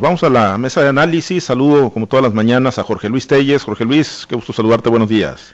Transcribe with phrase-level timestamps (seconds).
[0.00, 1.42] Vamos a la mesa de análisis.
[1.42, 3.64] Saludo como todas las mañanas a Jorge Luis Telles.
[3.64, 4.88] Jorge Luis, qué gusto saludarte.
[4.88, 5.52] Buenos días.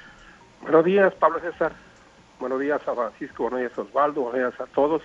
[0.61, 1.73] Buenos días, Pablo César.
[2.39, 3.45] Buenos días a Francisco.
[3.45, 4.21] Buenos días a Osvaldo.
[4.21, 5.01] Buenos días a todos.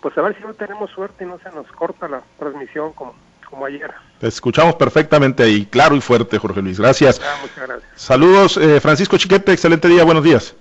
[0.00, 3.14] Pues a ver si no tenemos suerte y no se nos corta la transmisión como,
[3.48, 3.94] como ayer.
[4.18, 6.80] Te escuchamos perfectamente ahí, claro y fuerte, Jorge Luis.
[6.80, 7.22] Gracias.
[7.24, 7.92] Ah, muchas gracias.
[7.94, 9.52] Saludos, eh, Francisco Chiquete.
[9.52, 10.02] Excelente día.
[10.02, 10.56] Buenos días.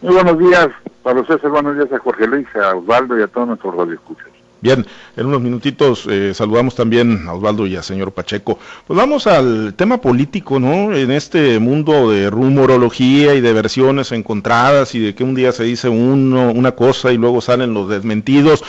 [0.00, 0.68] Muy buenos días,
[1.02, 1.50] Pablo César.
[1.50, 4.31] Buenos días a Jorge Luis, a Osvaldo y a todos nuestros radioescuchas.
[4.62, 4.86] Bien,
[5.16, 8.60] en unos minutitos eh, saludamos también a Osvaldo y a señor Pacheco.
[8.86, 10.94] Pues vamos al tema político, ¿no?
[10.94, 15.64] En este mundo de rumorología y de versiones encontradas y de que un día se
[15.64, 18.62] dice uno, una cosa y luego salen los desmentidos.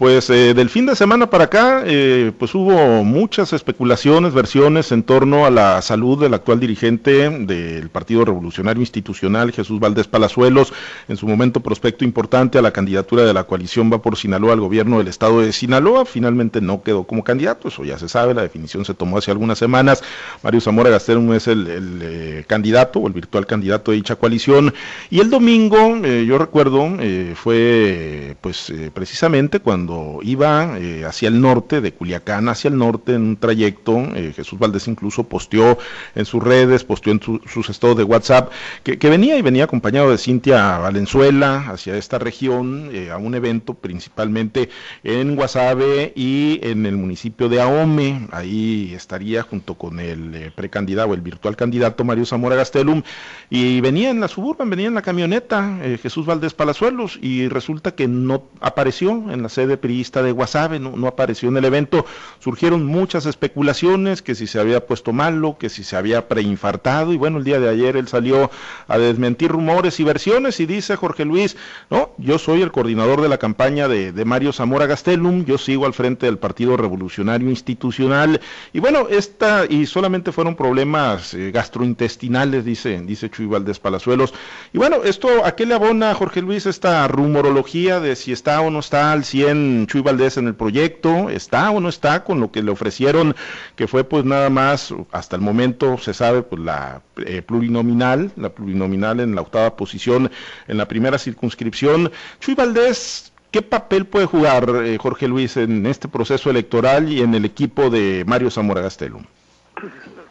[0.00, 5.02] Pues eh, del fin de semana para acá, eh, pues hubo muchas especulaciones, versiones en
[5.02, 10.72] torno a la salud del actual dirigente del Partido Revolucionario Institucional, Jesús Valdés Palazuelos,
[11.06, 14.60] en su momento prospecto importante a la candidatura de la coalición Va por Sinaloa al
[14.60, 16.06] gobierno del estado de Sinaloa.
[16.06, 19.58] Finalmente no quedó como candidato, eso ya se sabe, la definición se tomó hace algunas
[19.58, 20.02] semanas.
[20.42, 21.66] Mario Zamora Gastelum es el,
[22.00, 24.72] eh, candidato o el virtual candidato de dicha coalición.
[25.10, 26.88] Y el domingo, yo recuerdo,
[27.34, 29.89] fue pues precisamente cuando
[30.22, 34.58] iba eh, hacia el norte, de Culiacán hacia el norte, en un trayecto, eh, Jesús
[34.58, 35.78] Valdés incluso posteó
[36.14, 38.50] en sus redes, posteó en sus estados de WhatsApp,
[38.82, 43.74] que, venía y venía acompañado de Cintia Valenzuela hacia esta región, eh, a un evento
[43.74, 44.68] principalmente
[45.02, 51.20] en Guasave y en el municipio de Ahome, ahí estaría junto con el precandidato, el
[51.20, 53.02] virtual candidato Mario Zamora Gastelum,
[53.48, 58.06] y venía en la suburban, venía en la camioneta Jesús Valdés Palazuelos, y resulta que
[58.06, 62.06] no apareció en la sede priista de Guasave, no, apareció en el evento.
[62.38, 67.16] Surgieron muchas especulaciones, que si se había puesto malo, que si se había preinfartado, y
[67.16, 68.50] bueno, el día de ayer él salió
[68.88, 71.56] a desmentir rumores y versiones y dice Jorge Luis,
[71.90, 75.94] no, yo soy el coordinador de la campaña de, Mario Zamora Gastelum, yo sigo al
[75.94, 78.40] frente del Partido Revolucionario Institucional,
[78.72, 84.34] y bueno, esta, y solamente fueron problemas eh, gastrointestinales, dice, dice Chuy Valdés Palazuelos,
[84.72, 88.70] y bueno, esto, ¿a qué le abona Jorge Luis esta rumorología de si está o
[88.70, 92.50] no está al 100 Chuy Valdés en el proyecto, está o no está con lo
[92.50, 93.34] que le ofrecieron,
[93.76, 98.50] que fue pues nada más, hasta el momento se sabe, pues la eh, plurinominal, la
[98.50, 100.30] plurinominal en la octava posición
[100.68, 102.10] en la primera circunscripción.
[102.40, 107.34] Chuy Valdés, ¿qué papel puede jugar eh, Jorge Luis en este proceso electoral y en
[107.34, 109.24] el equipo de Mario Zamora Gastelum?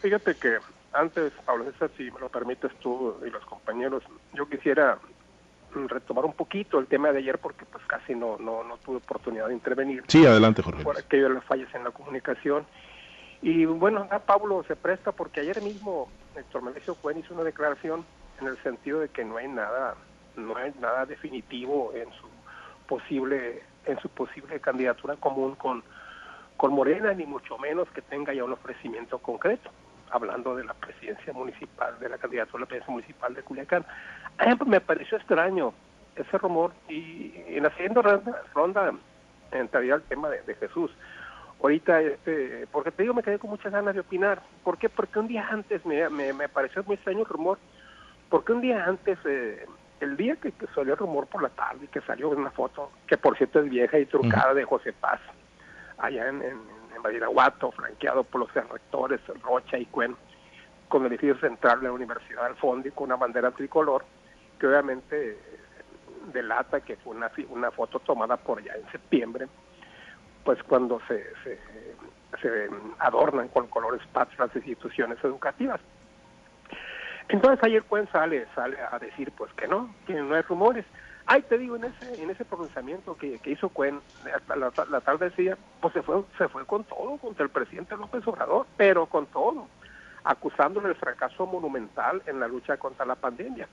[0.02, 0.58] Fíjate que
[0.94, 1.66] antes, Pablo
[1.98, 4.04] si me lo permites tú y los compañeros,
[4.34, 4.98] yo quisiera
[5.74, 9.48] retomar un poquito el tema de ayer porque pues casi no, no, no tuve oportunidad
[9.48, 10.04] de intervenir.
[10.08, 10.84] Sí, adelante Jorge.
[10.84, 12.66] Por aquello de las fallas en la comunicación.
[13.42, 18.06] Y bueno, a Pablo se presta porque ayer mismo Héctor Melesio Cuen hizo una declaración
[18.42, 19.96] en el sentido de que no hay nada,
[20.36, 22.28] no hay nada definitivo en su
[22.88, 25.84] posible, en su posible candidatura común con,
[26.58, 29.70] con Morena, ni mucho menos que tenga ya un ofrecimiento concreto
[30.12, 33.86] hablando de la presidencia municipal, de la candidatura a la presidencia municipal de Culiacán.
[34.66, 35.74] me pareció extraño
[36.16, 38.94] ese rumor y en la siguiente ronda, ronda
[39.52, 40.92] entraría el tema de, Jesús.
[41.62, 44.42] Ahorita, este, porque te digo, me quedé con muchas ganas de opinar.
[44.64, 44.90] ¿Por qué?
[44.90, 47.58] Porque un día antes me, me, pareció muy extraño el rumor,
[48.30, 49.66] porque un día antes, eh,
[50.00, 53.38] el día que, salió el rumor por la tarde, que salió una foto, que por
[53.38, 55.20] cierto es vieja y trucada, de José Paz,
[55.98, 60.16] allá en en Badiraguato, flanqueado por los rectores Rocha y Cuen,
[60.88, 64.04] con el edificio central de la Universidad del Fondo y con una bandera tricolor,
[64.60, 65.38] que obviamente eh,
[66.34, 69.48] delata que fue una, una foto tomada por allá en septiembre,
[70.44, 71.60] pues cuando se, se,
[72.42, 75.80] se adornan con colores patrios las instituciones educativas.
[77.28, 80.86] Entonces ayer Cuen sale, sale a decir pues que no, que no hay rumores.
[81.32, 84.00] Ay, te digo, en ese, en ese pronunciamiento que, hizo Cuen
[84.48, 88.26] la, la, tarde decía, pues se fue, se fue con todo contra el presidente López
[88.26, 89.68] Obrador, pero con todo,
[90.24, 93.68] acusándole el fracaso monumental en la lucha contra la pandemia.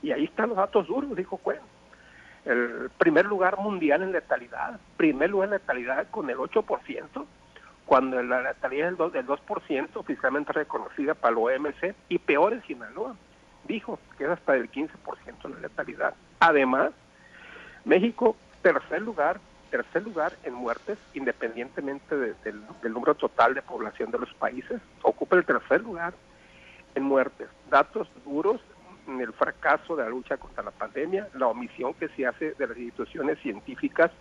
[0.00, 1.60] Y ahí están los datos duros, dijo Cuen.
[2.46, 7.26] El primer lugar mundial en letalidad, primer lugar en letalidad con el 8%,
[7.84, 12.62] cuando la letalidad es del 2%, 2% oficialmente reconocida para el OMC, y peor en
[12.62, 13.14] Sinaloa,
[13.64, 14.88] dijo que es hasta del 15%
[15.50, 16.14] la letalidad.
[16.40, 16.92] Además,
[17.84, 19.40] México, tercer lugar,
[19.70, 22.62] tercer lugar en muertes, independientemente del,
[22.92, 26.14] número total de población de los países, ocupa el tercer lugar
[26.94, 27.48] en muertes.
[27.70, 28.60] Datos duros
[29.08, 32.66] en el fracaso de la lucha contra la pandemia, la omisión que se hace de
[32.66, 34.12] las instituciones científicas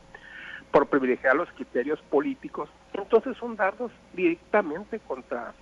[0.71, 2.69] por privilegiar los criterios políticos.
[2.93, 5.53] Entonces son datos directamente contra,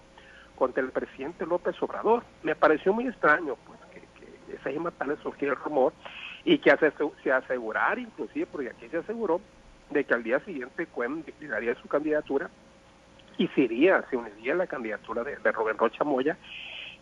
[0.56, 2.24] contra el presidente López Obrador.
[2.44, 5.94] Me pareció muy extraño pues que, que esa misma tal surgiera el rumor
[6.46, 6.72] y que
[7.24, 9.42] se asegurar inclusive, porque aquí se aseguró,
[9.90, 12.50] de que al día siguiente Cuen declararía su candidatura
[13.38, 16.38] y se iría, se uniría a la candidatura de, de Rubén Rocha Moya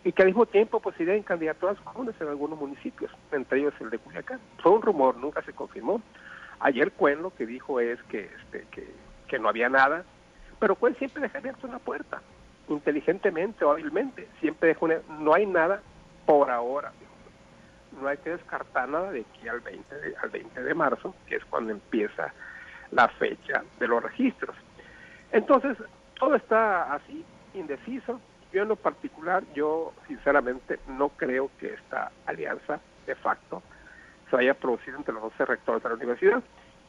[0.04, 3.74] y que al mismo tiempo pues iría en candidaturas comunes en algunos municipios, entre ellos
[3.80, 4.40] el de Culiacán.
[4.62, 6.02] Fue un rumor, nunca se confirmó.
[6.60, 8.88] Ayer Cuen lo que dijo es que, este, que,
[9.28, 10.06] que no había nada,
[10.60, 12.22] pero Cuen siempre deja abierta una puerta,
[12.70, 15.82] inteligentemente o hábilmente, siempre deja no hay nada
[16.26, 16.94] por ahora.
[18.02, 21.36] No hay que descartar nada de aquí al 20 de, al 20 de marzo, que
[21.36, 22.34] es cuando empieza
[22.92, 24.56] la fecha de los registros.
[25.32, 25.78] Entonces,
[26.20, 28.20] todo está así, indeciso.
[28.52, 33.62] Yo en lo particular, yo sinceramente no creo que esta alianza de facto
[34.30, 36.44] se haya producido entre los 12 rectores de la universidad.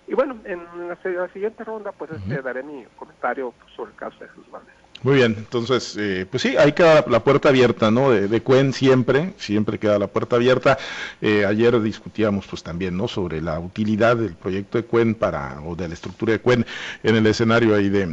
[0.06, 4.28] Y bueno, en la, siguiente ronda, pues este, daré mi comentario sobre el caso de
[4.28, 4.77] Jesús Valdés.
[5.02, 8.10] Muy bien, entonces, eh, pues sí, ahí queda la puerta abierta, ¿no?
[8.10, 10.76] De, de Cuen siempre, siempre queda la puerta abierta.
[11.20, 13.06] Eh, ayer discutíamos, pues también, ¿no?
[13.06, 16.66] Sobre la utilidad del proyecto de Cuen para, o de la estructura de Cuen
[17.04, 18.06] en el escenario ahí de,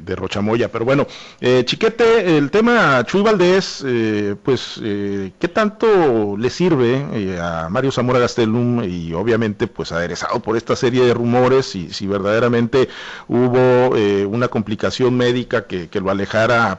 [0.00, 0.72] de, Rochamoya.
[0.72, 1.06] Pero bueno,
[1.42, 7.92] eh, Chiquete, el tema Chuy Valdés, eh, pues, eh, ¿qué tanto le sirve a Mario
[7.92, 12.88] Zamora Gastelum y obviamente, pues, aderezado por esta serie de rumores y si verdaderamente
[13.28, 13.90] hubo
[14.26, 16.29] una complicación médica que, que lo alejó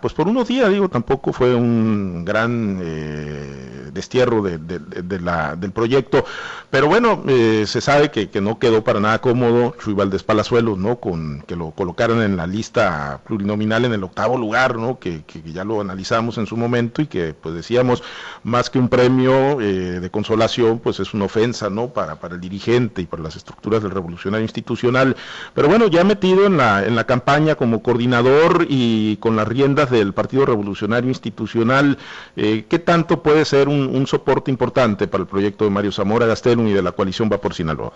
[0.02, 6.24] pues por unos días, digo, tampoco fue un gran eh, destierro del proyecto,
[6.70, 11.00] pero bueno, eh, se sabe que, no quedó para nada cómodo Chuy Valdés Palazuelos, ¿no?
[11.00, 15.00] Con que lo colocaron en la lista plurinominal en el octavo lugar, ¿no?
[15.00, 18.04] Que, que ya lo analizamos en su momento y que, pues decíamos,
[18.44, 21.90] más que un premio eh, de consolación, pues es una ofensa, ¿no?
[21.90, 25.18] Para, para el dirigente y para las estructuras del revolucionario institucional.
[25.54, 29.48] Pero bueno, ya metido en la, en la campaña como coordinador y con la las
[29.48, 31.98] riendas del Partido Revolucionario Institucional,
[32.36, 36.68] eh, ¿qué tanto puede ser un, soporte importante para el proyecto de Mario Zamora Gastelum
[36.68, 37.94] y de la coalición Va por Sinaloa?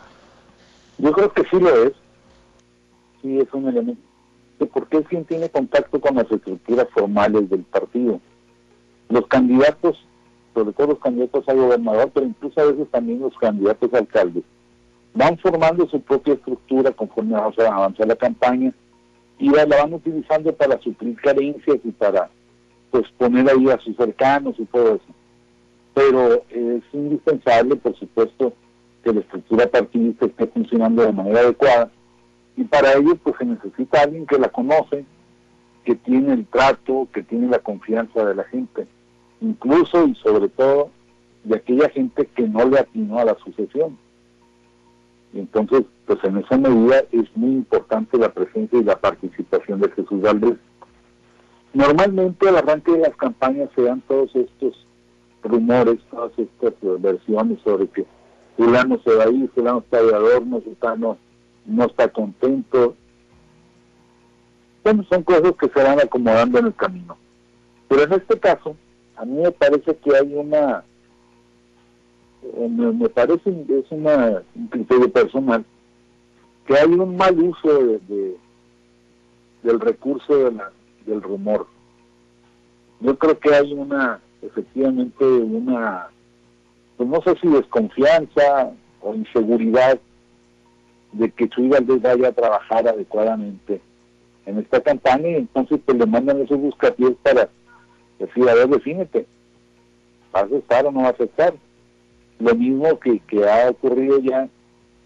[0.98, 1.94] Yo creo que sí lo es.
[3.22, 4.02] Sí es un elemento.
[4.74, 8.20] Porque es quien tiene contacto con las estructuras formales del partido.
[9.10, 10.04] Los candidatos,
[10.56, 14.44] sobre todo los candidatos a gobernador, pero incluso a veces también los candidatos a alcaldes,
[15.14, 18.74] van formando su propia estructura conforme avanza la campaña
[19.40, 22.30] y la van utilizando para suplir carencias y para
[22.92, 25.14] pues poner ahí a sus cercanos y todo eso.
[25.94, 28.54] Pero es indispensable, por supuesto,
[29.04, 31.92] que la estructura partidista esté funcionando de manera adecuada
[32.58, 35.06] y para ello pues se necesita alguien que la conoce,
[35.84, 38.88] que tiene el trato, que tiene la confianza de la gente,
[39.42, 40.90] incluso y sobre todo
[41.44, 43.98] de aquella gente que no le atinó a la sucesión.
[45.36, 50.22] Entonces, pues en esa medida es muy importante la presencia y la participación de Jesús
[50.22, 50.56] Valdés.
[51.74, 54.88] Normalmente al arranque de las campañas se dan todos estos
[55.44, 58.06] rumores, todas estas versiones sobre que
[58.56, 61.18] fulano se va a ir, fulano está de adorno, fulano
[61.66, 62.96] no está contento.
[64.86, 67.18] Bueno, son cosas que se van acomodando en el camino.
[67.90, 68.78] Pero en este caso,
[69.18, 70.86] a mí me parece que hay una
[72.70, 75.66] me, me, parece es una, un criterio personal
[76.66, 78.38] que hay un mal uso de, de
[79.66, 80.72] del recurso de la,
[81.06, 81.68] del rumor.
[83.02, 86.08] Yo creo que hay una, efectivamente, una,
[86.98, 88.72] pues no sé si desconfianza
[89.02, 90.00] o inseguridad
[91.12, 93.82] de que Chuy Valdés vaya a trabajar adecuadamente
[94.46, 97.50] en esta campaña y entonces pues le mandan esos buscapiés para
[98.20, 99.26] decir, a ver, defínete,
[100.32, 101.54] ¿vas a estar o no vas a estar?
[102.40, 104.50] Lo mismo que, que ha ocurrido ya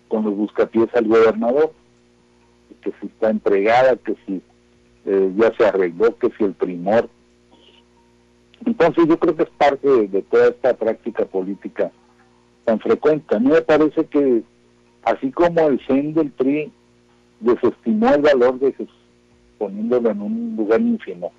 [0.07, 1.71] con los buscapiés al gobernador,
[2.81, 4.41] que si está entregada, que si
[5.05, 7.09] eh, ya se arregló, que si el primor.
[8.65, 11.91] Entonces yo creo que es parte de, toda esta práctica política
[12.65, 13.35] tan frecuente.
[13.35, 14.43] A mí me parece que
[15.03, 16.71] así como el CEN del PRI
[17.39, 18.95] desestimó el valor de Jesús,
[19.57, 21.31] poniéndolo en un lugar ínfimo,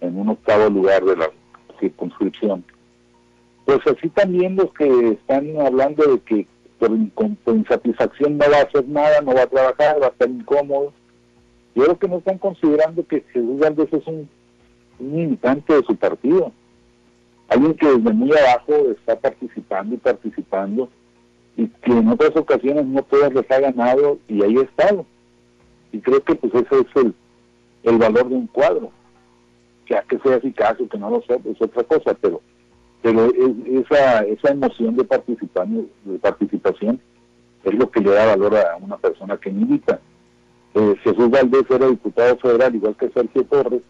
[0.00, 1.30] en un octavo lugar de la
[1.78, 2.64] circunscripción,
[3.64, 6.46] pues así también los que están hablando de que
[6.78, 6.90] por,
[7.44, 10.92] por, insatisfacción no va a hacer nada, no va a trabajar, va a estar incómodo.
[11.74, 14.28] Yo creo que no están considerando que Jesús Valdés es un,
[14.98, 16.52] un militante de su partido.
[17.48, 20.88] Alguien que desde muy abajo está participando y participando
[21.56, 25.06] y que en otras ocasiones no todas les ha ganado y ahí ha estado.
[25.92, 27.14] Y creo que pues ese es el,
[27.84, 28.90] el valor de un cuadro.
[29.86, 32.40] Que a que sea eficaz o que no lo sea, es otra cosa, pero
[33.02, 37.00] pero es, esa, esa emoción de, participar, de participación
[37.64, 40.00] es lo que le da valor a una persona que milita.
[40.74, 43.82] Eh, Jesús Valdés era diputado federal, igual que Sergio Torres,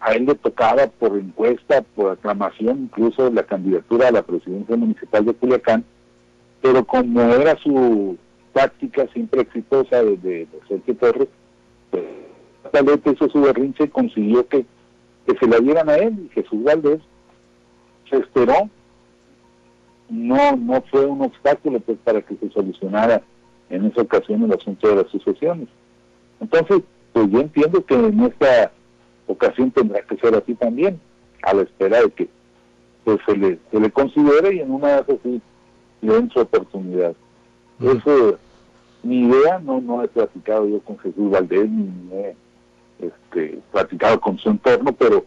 [0.00, 5.24] a él le tocaba por encuesta, por aclamación, incluso la candidatura a la presidencia municipal
[5.24, 5.84] de Culiacán,
[6.60, 8.16] pero como era su
[8.52, 11.28] táctica siempre exitosa de, de, Sergio Torres,
[11.90, 12.04] pues,
[12.62, 14.66] pataleta hizo su berrinche y consiguió que,
[15.26, 17.00] que se la dieran a él y Jesús Valdés
[18.10, 18.68] se esperó.
[20.08, 23.22] No no fue un obstáculo pues para que se solucionara
[23.70, 25.68] en esa ocasión el asunto de las sucesiones.
[26.40, 26.82] Entonces
[27.12, 28.70] pues yo entiendo que en esta
[29.26, 31.00] ocasión tendrá que ser así también
[31.42, 32.28] a la espera de que
[33.04, 35.40] pues se le se le considere y en una vez así
[36.02, 37.14] le den su oportunidad.
[37.80, 38.38] Eso
[39.02, 42.36] mi idea no no he platicado yo con Jesús Valdés ni he
[43.00, 45.24] este, platicado con su entorno pero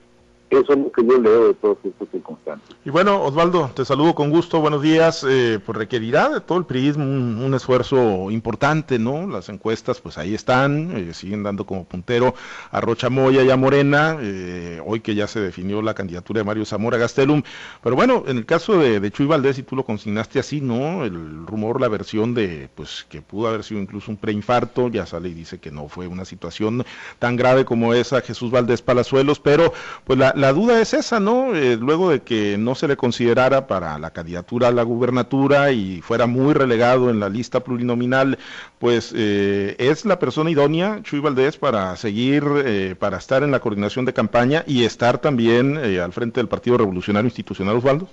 [0.50, 2.70] eso es lo que yo leo de todas estas circunstancias.
[2.84, 5.26] Y bueno, Osvaldo, te saludo con gusto, buenos días.
[5.28, 9.28] Eh, pues requerirá de todo el PRIismo un, esfuerzo importante, ¿no?
[9.28, 12.34] Las encuestas, pues ahí están, eh, siguen dando como puntero
[12.72, 16.46] a Rocha Moya y a Morena, eh, hoy que ya se definió la candidatura de
[16.46, 17.44] Mario Zamora Gastelum.
[17.84, 21.04] Pero bueno, en el caso de, de Chuy Valdés, y tú lo consignaste así, ¿no?
[21.04, 25.30] El rumor, la versión de, pues que pudo haber sido incluso un preinfarto, ya sale
[25.30, 26.86] y dice que no fue una situación
[27.20, 29.74] tan grave como esa Jesús Valdés Palazuelos, pero
[30.06, 31.54] pues la, la duda es esa, ¿no?
[31.54, 36.02] Eh, luego de que no se le considerara para la candidatura a la gubernatura y
[36.02, 38.38] fuera muy relegado en la lista plurinominal,
[38.80, 43.60] pues eh, es la persona idónea, Chuy Valdés, para seguir, eh, para estar en la
[43.60, 48.08] coordinación de campaña y estar también al frente del Partido Revolucionario Institucional, Osvaldo.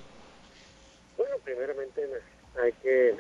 [1.17, 2.03] Bueno, primeramente
[2.61, 3.15] hay que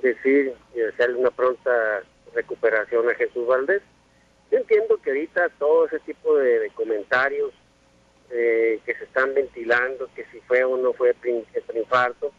[0.00, 1.70] decir y desearle una pronta
[2.32, 3.82] recuperación a Jesús Valdés.
[4.52, 7.50] Yo entiendo que ahorita todo ese tipo de comentarios
[8.36, 11.14] eh, que se están ventilando, que si fue o no fue
[11.74, 12.32] infarto,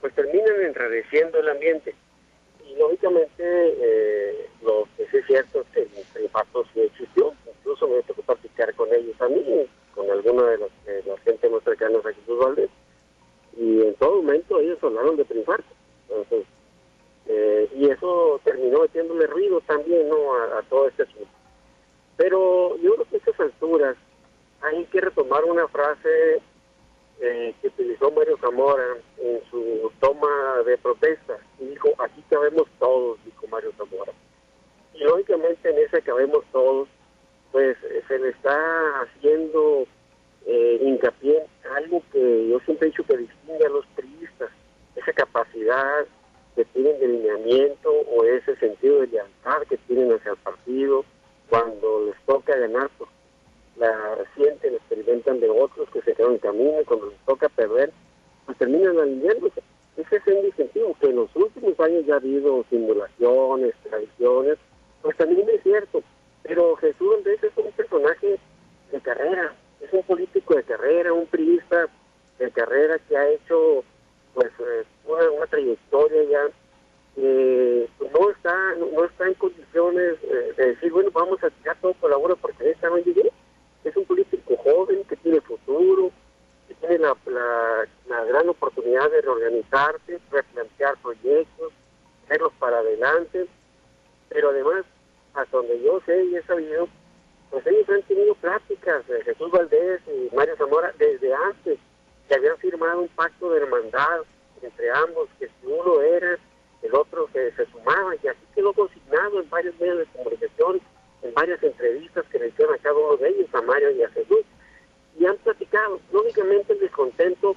[0.00, 1.92] pues terminan enradeciendo el ambiente.
[2.64, 7.88] Y lógicamente, eh, lo que sí es cierto es que el infarto sí existió, incluso
[7.88, 11.64] me tocó platicar con ellos a mí, con alguna de las, de la gente más
[11.64, 12.70] cercana a Jesús Valdés,
[13.56, 15.74] y en todo momento ellos hablaron de infarto.
[16.08, 16.46] Entonces,
[17.26, 20.34] eh, y eso terminó metiéndole ruido también ¿no?
[20.34, 21.28] a, a todo este asunto.
[22.16, 23.96] Pero yo creo que a estas alturas,
[24.62, 26.40] hay que retomar una frase
[27.20, 31.38] eh, que utilizó Mario Zamora en su toma de protesta.
[31.58, 34.12] Y dijo, aquí cabemos todos, dijo Mario Zamora.
[34.94, 36.88] Y lógicamente en ese cabemos todos,
[37.52, 39.86] pues eh, se le está haciendo
[40.46, 44.50] eh, hincapié en algo que yo siempre he dicho que distingue a los periodistas,
[44.96, 46.06] esa capacidad
[46.56, 51.04] que tienen de lineamiento o ese sentido de lealtad que tienen hacia el partido
[51.48, 53.10] cuando les toca ganar, pues
[53.80, 57.90] la sienten, experimentan de otros que se quedan en camino y cuando les toca perder,
[58.44, 59.62] pues terminan alineándose.
[59.96, 64.58] Ese es el distintivo, que en los últimos años ya ha habido simulaciones, tradiciones,
[65.02, 66.02] pues también es cierto,
[66.42, 68.38] pero Jesús Andrés es un personaje
[68.92, 71.88] de carrera, es un político de carrera, un priista
[72.38, 73.82] de carrera que ha hecho
[74.34, 76.42] pues eh, una, trayectoria ya
[77.16, 81.92] eh, no está no, está en condiciones eh, de decir bueno vamos a tirar todo
[81.94, 83.30] por la hora porque esta no llegué
[83.84, 86.10] es un político joven que tiene futuro,
[86.68, 87.16] que tiene la,
[88.08, 88.48] la, gran
[89.32, 91.72] oportunidad de reorganizarse, replantear proyectos,
[92.24, 93.46] hacerlos para adelante,
[94.28, 94.84] pero además,
[95.34, 96.88] hasta donde yo sé y he sabido,
[97.50, 101.78] pues ellos han tenido prácticas, de Jesús Valdés y Mario Zamora, desde antes,
[102.28, 104.20] que habían firmado un pacto de hermandad
[104.62, 106.38] entre ambos, que si uno era,
[106.82, 110.80] el otro se, se sumaba, y así quedó consignado en varios medios de comunicación
[111.22, 114.08] en varias entrevistas que le hicieron a cada uno de ellos, a Mario y a
[114.10, 114.40] Jesús,
[115.18, 116.00] y han platicado.
[116.12, 117.54] Lógicamente el descontento,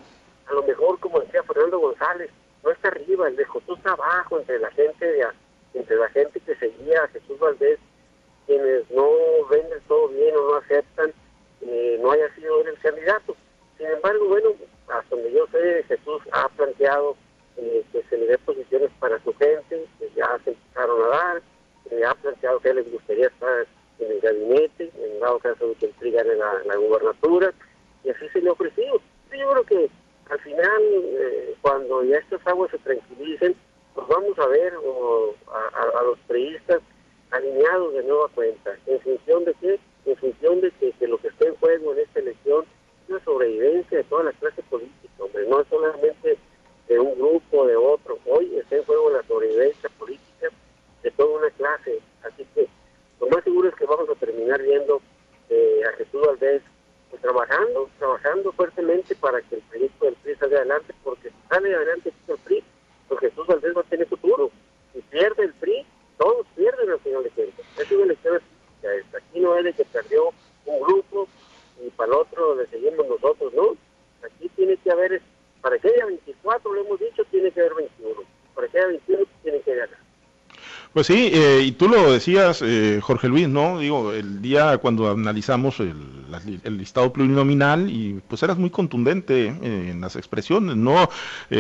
[0.48, 2.30] a lo mejor como decía Fernando González,
[2.64, 5.26] no está arriba, el descontento está abajo entre la gente de,
[5.74, 7.80] entre la gente que seguía a Jesús Valdés,
[8.48, 9.08] quienes no
[9.50, 11.14] ven del todo bien o no aceptan
[11.62, 12.82] eh, no haya sido él el
[13.78, 14.50] Sin embargo, bueno,
[14.88, 17.18] hasta donde yo sé, Jesús ha planteado
[17.58, 21.42] eh, que se le dé posiciones para su gente, que ya se empezaron a dar,
[22.08, 23.68] ha planteado que les gustaría estar
[24.00, 27.54] en el gabinete, en dado caso de que entregan en la, gubernatura,
[28.04, 29.02] y así se le ha ofrecido.
[29.32, 29.90] Yo creo que
[30.30, 33.56] al final, eh, cuando ya estas aguas se tranquilicen,
[33.94, 36.82] pues vamos a ver a, a, los periodistas
[37.32, 38.76] alineados de nueva cuenta.
[38.88, 39.80] ¿En función de qué?
[40.06, 42.66] En función de que, que, lo que está en juego en esta elección
[43.08, 46.38] la sobrevivencia de toda la clase política, hombre, no solamente
[46.88, 48.20] de un grupo de otro.
[48.26, 50.50] Hoy está en juego la sobrevivencia política
[51.02, 52.00] de toda una clase.
[52.24, 52.68] Así que
[53.20, 55.02] lo más seguro es que vamos a terminar viendo
[55.50, 56.62] eh, a Jesús Valdés
[57.10, 61.76] pues, trabajando, trabajando fuertemente para que el proyecto del PRI salga adelante, porque si sale
[61.76, 62.64] adelante el PRI,
[63.08, 64.52] pues Jesús Valdés va a tener futuro.
[64.94, 65.86] Si pierde el PRI,
[66.18, 67.66] todos pierden al final de cuentas.
[67.78, 68.42] Es una elección
[69.16, 70.30] Aquí no es de que perdió
[70.66, 71.28] un grupo
[71.82, 73.76] y para el otro le seguimos nosotros, ¿no?
[74.24, 75.22] Aquí tiene que haber,
[75.62, 78.22] para que haya 24, lo hemos dicho, tiene que haber 21.
[78.54, 79.98] Para que haya 21, tiene que ganar.
[80.94, 83.80] Pues sí, eh, y tú lo decías, eh, Jorge Luis, ¿no?
[83.80, 85.98] Digo, el día cuando analizamos el,
[86.78, 91.10] listado plurinominal y pues eras muy contundente eh, en las expresiones, ¿no?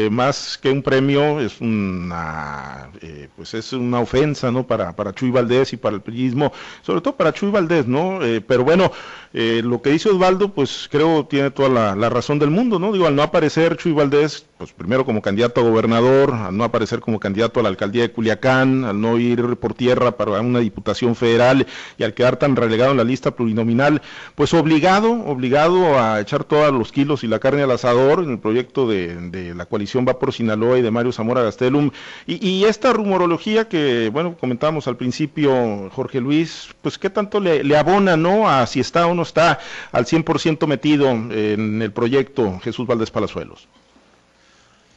[0.10, 2.90] más que un premio es una,
[3.36, 4.66] pues es una ofensa, ¿no?
[4.66, 8.20] Para, para Chuy Valdés y para el periodismo, sobre todo para Chuy Valdés, ¿no?
[8.48, 8.92] pero bueno,
[9.34, 12.92] lo que dice Osvaldo, pues creo tiene toda la, la, razón del mundo, ¿no?
[12.92, 17.00] Digo, al no aparecer Chuy Valdés, pues primero como candidato a gobernador, al no aparecer
[17.00, 21.16] como candidato a la alcaldía de Culiacán, al no ir por tierra para una diputación
[21.16, 21.66] federal
[21.98, 24.04] y al quedar tan relegado en la lista plurinominal,
[24.36, 28.40] pues obligado, obligado a echar todos los kilos y la carne al asador en el
[28.40, 31.90] proyecto de, la coalición Va por Sinaloa y de Mario Zamora Gastelum.
[32.28, 37.75] Y, esta rumorología que, bueno, comentábamos al principio, Jorge Luis, pues qué tanto le, le
[37.75, 38.48] abona, ¿no?
[38.48, 39.60] A si está o no está
[39.92, 43.68] al 100% metido en el proyecto Jesús Valdés Palazuelos.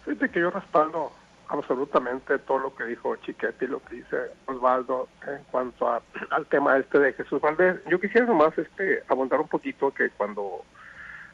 [0.05, 1.11] Fíjate que yo respaldo
[1.49, 4.17] absolutamente todo lo que dijo Chiquete y lo que dice
[4.47, 7.77] Osvaldo en cuanto al tema este de Jesús Valdés.
[7.89, 10.65] Yo quisiera nomás este abundar un poquito que cuando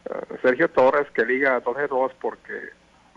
[0.05, 2.71] eh, Sergio Torres, que liga 2 de 2 porque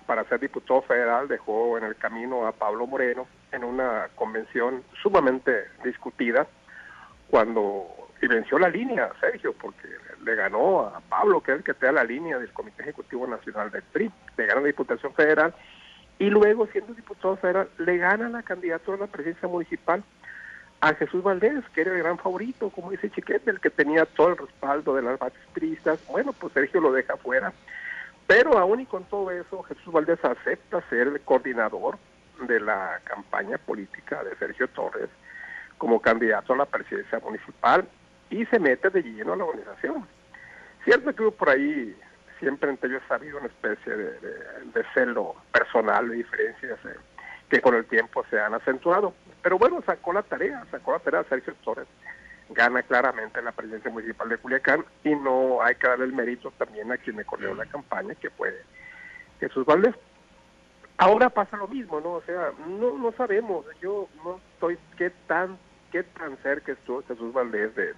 [0.05, 5.65] para ser diputado federal dejó en el camino a Pablo Moreno en una convención sumamente
[5.84, 6.48] discutida
[7.29, 7.88] cuando
[8.22, 9.88] y venció la línea, Sergio, porque
[10.24, 13.27] le ganó a Pablo, que es el que te da la línea del Comité Ejecutivo
[13.27, 15.53] Nacional del PRI, le gana la Diputación Federal
[16.17, 20.03] y luego siendo diputado federal le gana la candidatura a la presidencia municipal
[20.81, 24.29] a Jesús Valdés, que era el gran favorito, como dice Chiquete, el que tenía todo
[24.29, 26.00] el respaldo de las bases priistas.
[26.07, 27.53] Bueno, pues Sergio lo deja fuera.
[28.27, 31.98] Pero aún y con todo eso, Jesús Valdés acepta ser el coordinador
[32.48, 35.10] de la campaña política de Sergio Torres
[35.77, 37.88] como candidato a la presidencia municipal
[38.29, 40.08] y se mete de lleno a la organización.
[40.84, 41.96] Cierto que hubo por ahí
[42.39, 46.96] siempre entre ellos ha habido una especie de, celo personal, de diferencias eh,
[47.50, 49.13] que con el tiempo se han acentuado.
[49.41, 51.88] Pero bueno, sacó la tarea, sacó la tarea Sergio Torres,
[52.50, 56.91] gana claramente la presidencia municipal de Culiacán y no hay que darle el mérito también
[56.91, 58.53] a quien me corrió la campaña, que fue
[59.39, 59.96] Jesús Valdés.
[60.97, 62.13] Ahora pasa lo mismo, ¿no?
[62.13, 65.58] O sea, no, no sabemos, yo no estoy qué tan,
[65.95, 67.93] qué tan cerca estuvo Jesús Valdés de,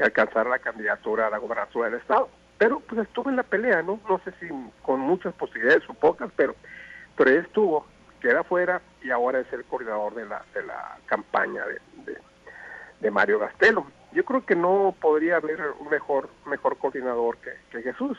[0.00, 3.98] alcanzar la candidatura a la gobernatura del Estado pero pues estuvo en la pelea, ¿no?
[4.08, 4.46] No sé si
[4.82, 6.54] con muchas posibilidades o pocas, pero,
[7.16, 7.86] pero él estuvo,
[8.20, 12.18] queda fuera y ahora es el coordinador de la, de la campaña de,
[13.00, 13.86] de, Mario Gastelo.
[14.12, 18.18] Yo creo que no podría haber un mejor, mejor coordinador que, Jesús,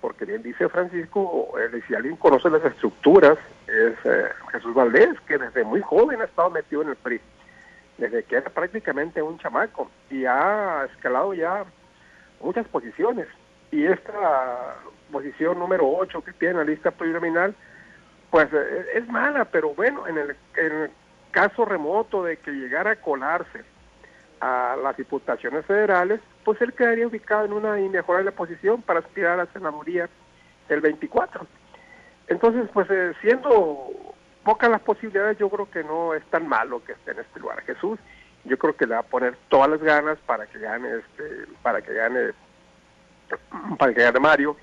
[0.00, 3.38] porque bien dice Francisco, él, si alguien conoce las estructuras,
[3.68, 7.20] es eh, Jesús Valdés, que desde muy joven ha estado metido en el PRI,
[7.98, 11.64] desde que era prácticamente un chamaco, y ha escalado ya
[12.40, 13.26] muchas posiciones
[13.70, 14.76] y esta
[15.12, 17.52] posición número 8 que tiene la lista preliminar,
[18.30, 20.90] pues eh, es mala, pero bueno, en el, en el
[21.30, 23.64] caso remoto de que llegara a colarse
[24.40, 29.44] a las diputaciones federales, pues él quedaría ubicado en una inmejorable posición para aspirar a
[29.44, 30.08] la senaduría
[30.68, 31.46] el 24.
[32.28, 33.90] Entonces, pues eh, siendo
[34.48, 37.60] pocas las posibilidades, yo creo que no es tan malo que esté en este lugar.
[37.64, 37.98] Jesús,
[38.44, 41.82] yo creo que le va a poner todas las ganas para que gane este, para
[41.82, 42.30] que gane
[43.78, 44.56] para que gane Mario.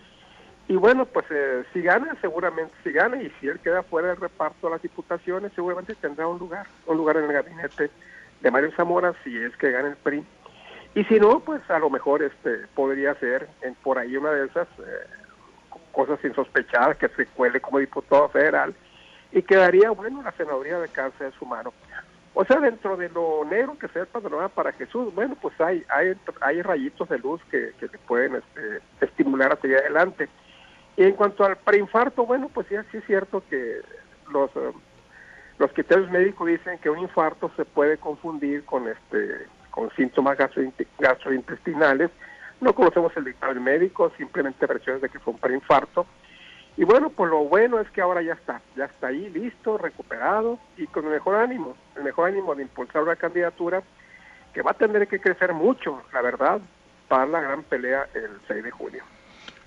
[0.67, 4.17] Y bueno, pues eh, si gana, seguramente si gana, y si él queda fuera del
[4.17, 7.91] reparto de las diputaciones, seguramente tendrá un lugar, un lugar en el gabinete
[8.41, 10.25] de Mario Zamora, si es que gana el PRI.
[10.95, 14.47] Y si no, pues a lo mejor este podría ser en, por ahí una de
[14.47, 15.07] esas eh,
[15.91, 18.73] cosas insospechadas que se cuele como diputado federal
[19.35, 21.73] y quedaría, bueno, la senaduría de cáncer de su mano.
[22.33, 25.83] O sea, dentro de lo negro que sea el panorama para Jesús, bueno, pues hay
[25.89, 30.29] hay, hay rayitos de luz que, que te pueden este, estimular hacia adelante.
[30.95, 33.81] Y en cuanto al preinfarto, bueno, pues sí, sí es cierto que
[34.31, 34.71] los, eh,
[35.59, 42.09] los criterios médicos dicen que un infarto se puede confundir con este con síntomas gastrointestinales.
[42.61, 46.05] No conocemos el dictamen médico, simplemente versiones de que fue un preinfarto
[46.77, 50.59] y bueno, pues lo bueno es que ahora ya está, ya está ahí listo, recuperado
[50.77, 53.81] y con el mejor ánimo, el mejor ánimo de impulsar una candidatura
[54.53, 56.59] que va a tener que crecer mucho, la verdad,
[57.07, 59.03] para la gran pelea el 6 de junio.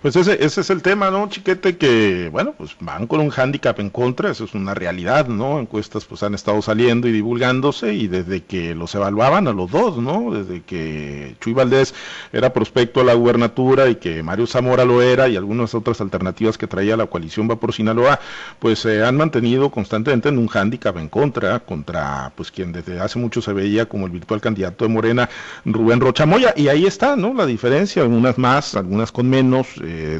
[0.01, 1.77] Pues ese, ese es el tema, ¿no, Chiquete?
[1.77, 5.59] Que, bueno, pues van con un hándicap en contra, eso es una realidad, ¿no?
[5.59, 9.97] Encuestas pues han estado saliendo y divulgándose y desde que los evaluaban a los dos,
[9.97, 10.31] ¿no?
[10.33, 11.97] Desde que Chuy Valdés
[12.33, 16.57] era prospecto a la gubernatura y que Mario Zamora lo era y algunas otras alternativas
[16.57, 18.21] que traía la coalición Va por Sinaloa,
[18.61, 23.19] pues se han mantenido constantemente en un hándicap en contra, contra pues quien desde hace
[23.19, 25.29] mucho se veía como el virtual candidato de Morena,
[25.65, 27.35] Rubén Rochamoya, y ahí está, ¿no?
[27.35, 29.67] La diferencia, algunas más, algunas con menos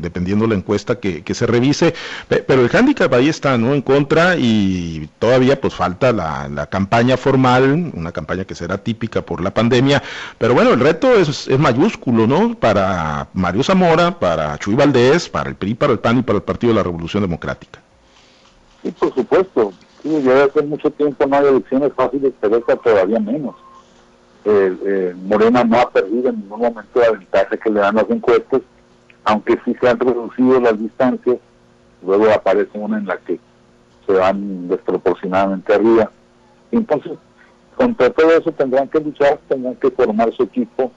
[0.01, 1.95] dependiendo la encuesta que, se revise,
[2.29, 3.75] pero el hándicap ahí está, ¿no?
[3.75, 9.23] En contra y todavía pues falta la, la, campaña formal, una campaña que será típica
[9.23, 10.03] por la pandemia,
[10.39, 12.55] pero bueno, el reto es, es mayúsculo, ¿no?
[12.55, 16.43] Para Mario Zamora, para Chuy Valdés, para el PRI, para el PAN y para el
[16.43, 17.81] Partido de la Revolución Democrática.
[18.83, 19.73] Sí, por supuesto.
[20.03, 23.57] Sí, ya hace mucho tiempo no hay elecciones fáciles, pero esta todavía menos.
[24.45, 28.63] Eh, Morena no ha perdido en ningún momento la ventaja que le dan las encuestas,
[29.29, 31.37] aunque sí se han reducido las distancias,
[32.05, 33.39] luego aparece una en la que
[34.07, 36.11] se van desproporcionadamente arriba.
[36.73, 37.13] Entonces,
[37.77, 40.91] contra todo eso tendrán que luchar, tendrán que formar su equipo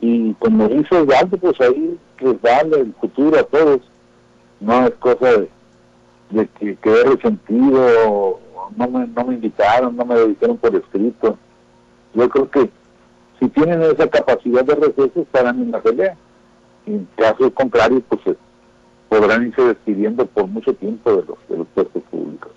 [0.00, 3.80] y como dice Osvaldo, pues ahí les vale el futuro a todos.
[4.60, 5.48] No es cosa de
[6.30, 8.40] de que quedé resentido,
[8.76, 11.36] no me, no me invitaron, no me lo dijeron por escrito.
[12.14, 12.70] Yo creo que
[13.38, 16.16] si tienen esa capacidad de receso estarán en la pelea.
[16.86, 18.36] En caso contrario, pues
[19.08, 22.51] podrán irse despidiendo por mucho tiempo de los, de los puestos públicos.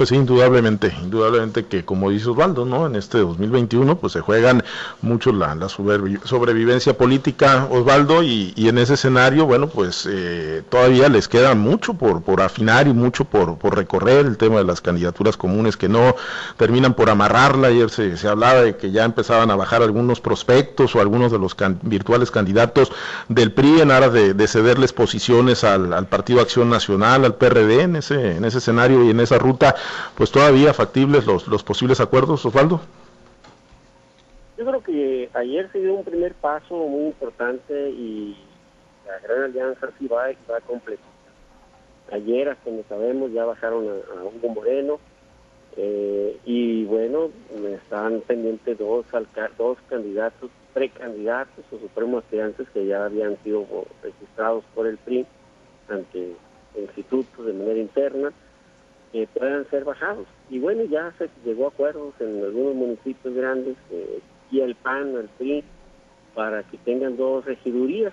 [0.00, 2.86] Pues indudablemente, indudablemente que como dice Osvaldo, ¿no?
[2.86, 4.64] En este 2021 pues se juegan
[5.02, 11.10] mucho la, la sobrevivencia política, Osvaldo, y, y, en ese escenario, bueno, pues eh, todavía
[11.10, 14.80] les queda mucho por, por afinar y mucho por, por recorrer el tema de las
[14.80, 16.16] candidaturas comunes que no
[16.56, 17.68] terminan por amarrarla.
[17.68, 21.38] Ayer se, se hablaba de que ya empezaban a bajar algunos prospectos o algunos de
[21.38, 22.90] los virtuales candidatos
[23.28, 27.82] del PRI en aras de, de cederles posiciones al, al Partido Acción Nacional, al PRD
[27.82, 29.76] en ese, en ese escenario y en esa ruta
[30.16, 32.80] pues todavía factibles los, los posibles acuerdos, Osvaldo?
[34.60, 38.36] Yo creo que ayer se dio un primer paso muy importante y
[39.06, 41.02] la gran alianza sí va, va completa.
[42.12, 45.00] Ayer, hasta donde sabemos, ya bajaron a, Hugo Moreno
[45.78, 47.30] eh, y bueno,
[47.82, 49.06] estaban pendientes dos,
[49.56, 53.66] dos candidatos, precandidatos o supremos aspirantes que ya habían sido
[54.02, 55.24] registrados por el PRI
[55.88, 56.34] ante
[56.74, 58.32] el instituto de manera interna
[59.12, 60.26] que puedan ser bajados.
[60.48, 64.20] Y bueno, ya se llegó a acuerdos en algunos municipios grandes, eh,
[64.50, 65.64] y el PAN, el PRI,
[66.34, 68.12] para que tengan dos regidurías.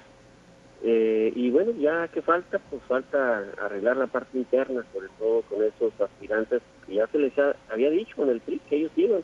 [0.83, 5.63] Eh, y bueno, ya que falta, pues falta arreglar la parte interna, sobre todo con
[5.63, 7.33] esos aspirantes que ya se les
[7.69, 9.21] había dicho en el PRI que ellos iban.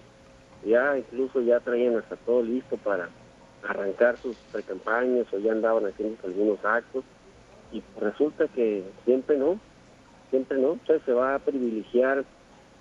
[0.66, 3.10] Ya incluso ya traían hasta todo listo para
[3.68, 7.04] arrancar sus precampañas o ya andaban haciendo algunos actos.
[7.72, 9.60] Y resulta que siempre no,
[10.34, 12.26] siempre no, se va a privilegiar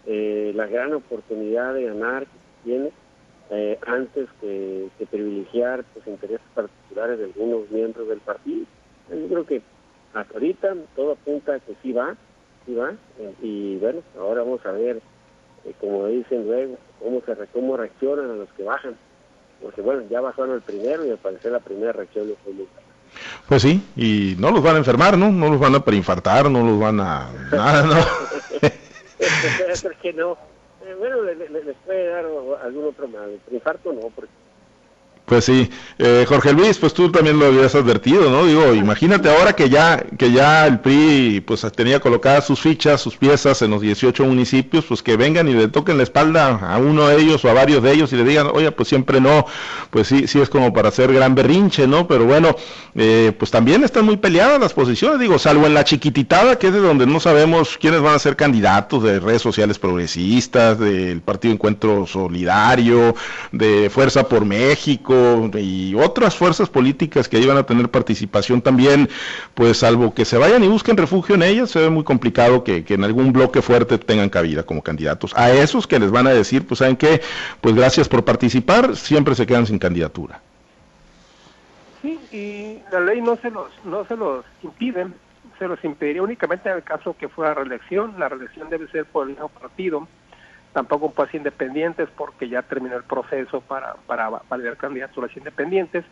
[0.06, 2.90] eh, la gran oportunidad de ganar que tiene
[3.50, 8.64] eh, antes que, privilegiar los intereses particulares de algunos miembros del partido.
[9.10, 9.62] Yo creo que
[10.14, 12.16] hasta ahorita todo apunta a que sí va,
[12.64, 12.94] sí va,
[13.42, 15.02] y bueno, ahora vamos a ver,
[15.66, 18.96] eh, como dicen luego, cómo se cómo reaccionan a los que bajan,
[19.60, 22.66] porque bueno, ya bajaron el primero y al parecer la primera reacción fue muy
[23.48, 25.30] pues sí, y no los van a enfermar, ¿no?
[25.30, 27.28] No los van a preinfartar, no los van a...
[27.52, 27.94] Nada, ¿no?
[30.00, 30.36] que no.
[30.84, 32.24] Eh, bueno, les, puede dar
[32.64, 33.38] algún otro mal.
[33.46, 34.32] Preinfarto no, porque
[35.32, 38.44] pues sí, eh, Jorge Luis, pues tú también lo habías advertido, ¿no?
[38.44, 43.16] Digo, imagínate ahora que ya que ya el PRI pues tenía colocadas sus fichas, sus
[43.16, 47.08] piezas en los 18 municipios, pues que vengan y le toquen la espalda a uno
[47.08, 49.46] de ellos o a varios de ellos y le digan, oye, pues siempre no,
[49.88, 52.06] pues sí, sí es como para hacer gran berrinche, ¿no?
[52.06, 52.54] Pero bueno,
[52.94, 56.74] eh, pues también están muy peleadas las posiciones, digo, salvo en la chiquititada, que es
[56.74, 61.54] de donde no sabemos quiénes van a ser candidatos de redes sociales progresistas, del Partido
[61.54, 63.14] Encuentro Solidario,
[63.50, 65.21] de Fuerza por México
[65.54, 69.08] y otras fuerzas políticas que iban a tener participación también,
[69.54, 72.84] pues salvo que se vayan y busquen refugio en ellas, se ve muy complicado que,
[72.88, 75.32] en algún bloque fuerte tengan cabida como candidatos.
[75.36, 77.22] A esos que les van a decir, pues saben que,
[77.60, 80.40] pues gracias por participar, siempre se quedan sin candidatura.
[82.02, 85.06] Sí, y la ley no se los, no se los impide,
[85.58, 89.24] se los impediría únicamente en el caso que fuera reelección, la reelección debe ser por
[89.24, 90.08] el mismo partido,
[90.72, 96.04] tampoco puede ser independientes porque ya terminó el proceso para, para validar candidaturas independientes,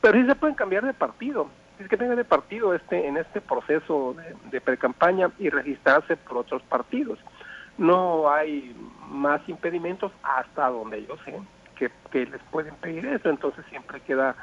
[0.00, 3.40] pero sí se pueden cambiar de partido, es que tengan de partido este en este
[3.40, 7.18] proceso de, de pre-campaña y registrarse por otros partidos.
[7.78, 8.74] No hay
[9.08, 11.38] más impedimentos hasta donde yo sé
[11.76, 14.34] que, que les pueden pedir eso, entonces siempre queda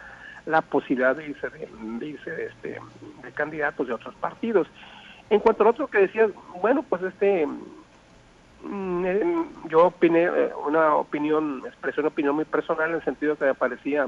[0.45, 2.80] la posibilidad de irse de, de irse este,
[3.23, 4.67] de candidatos de otros partidos.
[5.30, 6.30] En cuanto al otro que decías,
[6.62, 7.47] bueno, pues este
[9.69, 13.54] yo opiné eh, una opinión, expresé una opinión muy personal en el sentido que me
[13.54, 14.08] parecía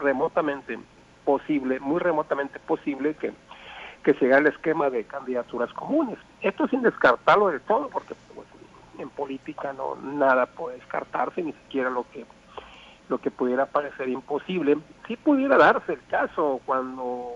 [0.00, 0.78] remotamente
[1.24, 3.32] posible, muy remotamente posible que,
[4.02, 6.18] que se haga el esquema de candidaturas comunes.
[6.40, 8.46] Esto sin descartarlo del todo, porque pues,
[8.98, 12.24] en política no nada puede descartarse, ni siquiera lo que
[13.08, 14.76] lo que pudiera parecer imposible.
[15.06, 17.32] Si pudiera darse el caso cuando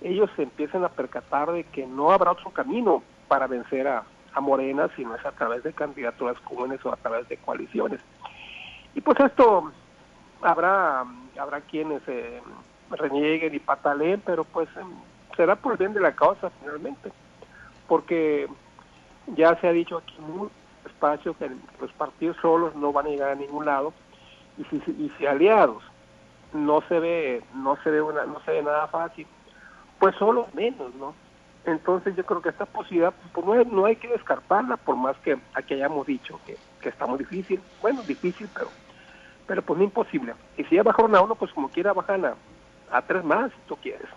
[0.00, 4.04] ellos se empiecen a percatar de que no habrá otro camino para vencer a,
[4.36, 8.00] a Morena, sino es a través de candidaturas comunes o a través de coaliciones.
[8.94, 9.72] Y pues esto
[10.42, 11.04] habrá
[11.38, 12.42] habrá quienes eh,
[12.90, 14.90] renieguen y pataleen, pero pues em,
[15.36, 17.10] será por el bien de la causa finalmente,
[17.88, 18.46] porque
[19.34, 20.50] ya se ha dicho aquí un
[20.84, 23.94] espacio que los partidos solos no van a llegar a ningún lado
[24.58, 25.82] y si, y si aliados
[26.52, 29.26] no se ve no se ve una no se ve nada fácil
[29.98, 31.12] pues solo menos no
[31.66, 35.16] entonces yo creo que esta posibilidad pues no, hay, no hay que descartarla por más
[35.18, 37.60] que aquí hayamos dicho que, que está muy difícil.
[37.82, 38.70] Bueno difícil pero
[39.46, 40.34] pero pues no imposible.
[40.56, 42.34] Y si ya bajaron a uno pues como quiera bajan a,
[42.90, 44.08] a tres más si tú quieres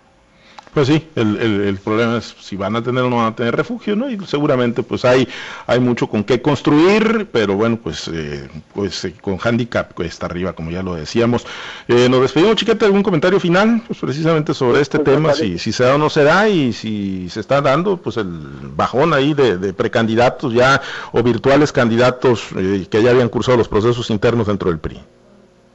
[0.72, 3.34] pues sí, el, el, el, problema es si van a tener o no van a
[3.34, 4.08] tener refugio, ¿no?
[4.08, 5.26] Y seguramente pues hay,
[5.66, 10.52] hay mucho con qué construir, pero bueno, pues, eh, pues eh, con handicap cuesta arriba,
[10.52, 11.44] como ya lo decíamos.
[11.88, 13.82] Eh, nos despedimos, chiquete, ¿algún comentario final?
[13.86, 16.72] Pues precisamente sobre este pues, tema, si, si se da o no se da, y
[16.72, 18.28] si se está dando, pues el
[18.76, 20.80] bajón ahí de, de precandidatos ya,
[21.10, 25.00] o virtuales candidatos eh, que ya habían cursado los procesos internos dentro del PRI.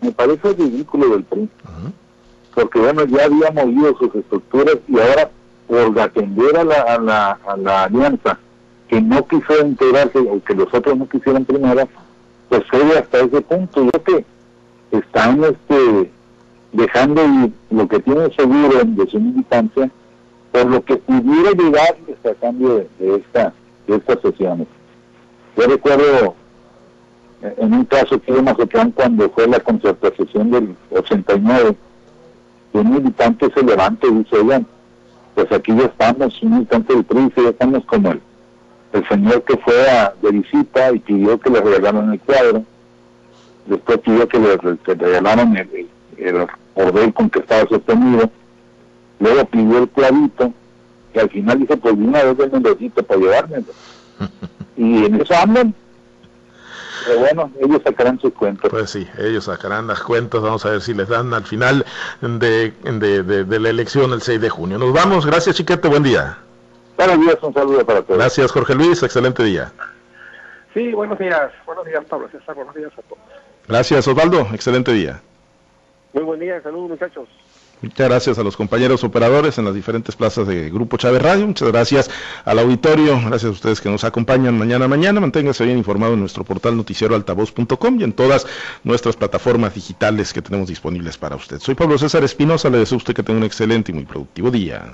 [0.01, 1.41] Me parece ridículo del PRI.
[1.41, 2.05] Uh -huh
[2.56, 5.30] porque bueno, ya había movido sus estructuras y ahora
[5.68, 8.39] por atender a la, a la, a la alianza
[8.88, 11.88] que no quiso integrarse o que los otros no quisieron primero,
[12.50, 13.84] pues fue hasta ese punto.
[13.84, 14.26] Yo que
[14.91, 16.12] están este,
[16.72, 17.22] dejando
[17.72, 19.89] lo que tienen seguro de su militancia
[20.52, 23.54] por lo que pudiera llegar a cambio de, esta,
[23.88, 24.68] de estas sesiones.
[25.58, 26.36] Yo recuerdo
[27.41, 31.76] en un caso que en Mazatlán cuando fue la concertación del 89,
[32.80, 34.66] un militante se levanta y dice, oigan,
[35.34, 38.22] pues aquí ya estamos, un militante del PRI, ya estamos como el,
[38.94, 42.64] el señor que fue a, de visita y pidió que le regalaran el cuadro,
[43.66, 48.30] después pidió que le, que regalaran el, el, el con que estaba sostenido,
[49.20, 50.54] luego pidió el clavito,
[51.14, 53.66] y al final dice, pues una vez el nombrecito para llevármelo.
[54.78, 55.74] y en eso andan,
[57.06, 58.70] pero bueno, ellos sacarán sus cuentas.
[58.70, 61.86] Pues sí, ellos sacarán las cuentas, vamos a ver si les dan al final
[62.22, 64.78] de, de, de, de la elección el 6 de junio.
[64.78, 66.38] Nos vamos, gracias Chiquete, buen día.
[66.98, 68.18] Buenos días, un saludo para todos.
[68.18, 69.72] Gracias Jorge Luis, excelente día.
[70.74, 73.24] Sí, buenos días, buenos días Pablo César, buenos días a todos.
[73.68, 75.22] Gracias Osvaldo, excelente día.
[76.13, 77.28] Muy buen día, saludos muchachos.
[77.82, 81.46] Muchas gracias a los compañeros operadores en las diferentes plazas de Grupo Chávez Radio.
[81.46, 82.10] Muchas gracias
[82.44, 83.20] al auditorio.
[83.20, 85.20] Gracias a ustedes que nos acompañan mañana a mañana.
[85.20, 88.48] Manténgase bien informado en nuestro portal noticieroaltavoz.com y en todas
[88.84, 91.60] nuestras plataformas digitales que tenemos disponibles para usted.
[91.60, 92.70] Soy Pablo César Espinosa.
[92.70, 94.92] Le deseo a usted que tenga un excelente y muy productivo día.